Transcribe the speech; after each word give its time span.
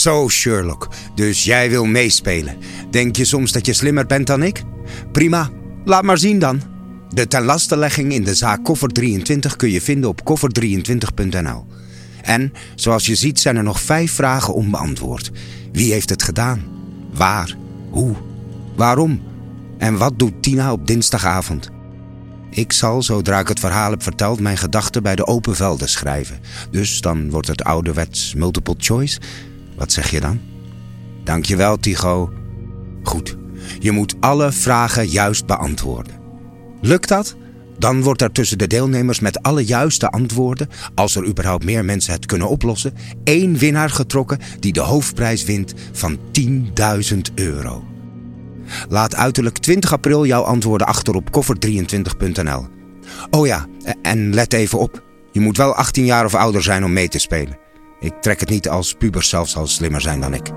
Zo, 0.00 0.28
Sherlock. 0.28 0.88
Dus 1.14 1.44
jij 1.44 1.70
wil 1.70 1.84
meespelen. 1.84 2.56
Denk 2.90 3.16
je 3.16 3.24
soms 3.24 3.52
dat 3.52 3.66
je 3.66 3.72
slimmer 3.72 4.06
bent 4.06 4.26
dan 4.26 4.42
ik? 4.42 4.62
Prima, 5.12 5.50
laat 5.84 6.02
maar 6.02 6.18
zien 6.18 6.38
dan. 6.38 6.62
De 7.08 7.26
tenlastelegging 7.26 8.12
in 8.12 8.24
de 8.24 8.34
zaak 8.34 8.64
Koffer 8.64 8.88
23 8.88 9.56
kun 9.56 9.70
je 9.70 9.80
vinden 9.80 10.10
op 10.10 10.20
koffer23.nl. 10.30 11.66
En, 12.22 12.52
zoals 12.74 13.06
je 13.06 13.14
ziet, 13.14 13.40
zijn 13.40 13.56
er 13.56 13.62
nog 13.62 13.80
vijf 13.80 14.12
vragen 14.12 14.54
onbeantwoord. 14.54 15.30
Wie 15.72 15.92
heeft 15.92 16.10
het 16.10 16.22
gedaan? 16.22 16.64
Waar? 17.12 17.56
Hoe? 17.90 18.14
Waarom? 18.76 19.22
En 19.78 19.96
wat 19.96 20.18
doet 20.18 20.42
Tina 20.42 20.72
op 20.72 20.86
dinsdagavond? 20.86 21.70
Ik 22.50 22.72
zal, 22.72 23.02
zodra 23.02 23.38
ik 23.38 23.48
het 23.48 23.60
verhaal 23.60 23.90
heb 23.90 24.02
verteld, 24.02 24.40
mijn 24.40 24.58
gedachten 24.58 25.02
bij 25.02 25.16
de 25.16 25.26
open 25.26 25.56
velden 25.56 25.88
schrijven. 25.88 26.40
Dus 26.70 27.00
dan 27.00 27.30
wordt 27.30 27.48
het 27.48 27.64
ouderwets 27.64 28.34
multiple 28.34 28.74
choice. 28.78 29.20
Wat 29.80 29.92
zeg 29.92 30.10
je 30.10 30.20
dan? 30.20 30.40
Dankjewel, 31.24 31.76
Tigo. 31.76 32.32
Goed, 33.02 33.36
je 33.78 33.90
moet 33.90 34.14
alle 34.20 34.52
vragen 34.52 35.08
juist 35.08 35.46
beantwoorden. 35.46 36.12
Lukt 36.80 37.08
dat? 37.08 37.36
Dan 37.78 38.02
wordt 38.02 38.22
er 38.22 38.32
tussen 38.32 38.58
de 38.58 38.66
deelnemers 38.66 39.20
met 39.20 39.42
alle 39.42 39.64
juiste 39.64 40.10
antwoorden, 40.10 40.68
als 40.94 41.16
er 41.16 41.26
überhaupt 41.26 41.64
meer 41.64 41.84
mensen 41.84 42.12
het 42.12 42.26
kunnen 42.26 42.48
oplossen, 42.48 42.94
één 43.24 43.56
winnaar 43.56 43.90
getrokken 43.90 44.38
die 44.58 44.72
de 44.72 44.80
hoofdprijs 44.80 45.44
wint 45.44 45.74
van 45.92 46.18
10.000 46.40 47.18
euro. 47.34 47.84
Laat 48.88 49.14
uiterlijk 49.14 49.58
20 49.58 49.92
april 49.92 50.26
jouw 50.26 50.42
antwoorden 50.42 50.86
achter 50.86 51.14
op 51.14 51.28
koffer23.nl. 51.30 52.66
Oh 53.30 53.46
ja, 53.46 53.66
en 54.02 54.34
let 54.34 54.52
even 54.52 54.78
op. 54.78 55.02
Je 55.32 55.40
moet 55.40 55.56
wel 55.56 55.74
18 55.74 56.04
jaar 56.04 56.24
of 56.24 56.34
ouder 56.34 56.62
zijn 56.62 56.84
om 56.84 56.92
mee 56.92 57.08
te 57.08 57.18
spelen. 57.18 57.59
Ik 58.00 58.14
trek 58.20 58.40
het 58.40 58.48
niet 58.48 58.68
als 58.68 58.94
pubers 58.94 59.28
zelfs 59.28 59.56
al 59.56 59.66
slimmer 59.66 60.00
zijn 60.00 60.20
dan 60.20 60.34
ik. 60.34 60.50